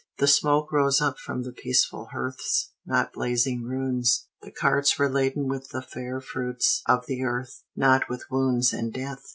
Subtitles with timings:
[0.17, 4.25] The smoke rose up from peaceful hearths, not blazing ruins.
[4.41, 8.91] The carts were laden with the fair fruits of the earth, not with wounds and
[8.91, 9.21] death.